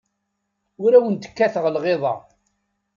[0.83, 2.15] Ur awent-kkateɣ lɣiḍa.